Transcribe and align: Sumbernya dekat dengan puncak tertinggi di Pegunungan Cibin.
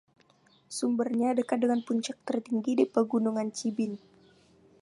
Sumbernya 0.77 1.29
dekat 1.37 1.59
dengan 1.63 1.81
puncak 1.87 2.17
tertinggi 2.27 2.71
di 2.79 2.85
Pegunungan 2.93 3.47
Cibin. 3.57 3.93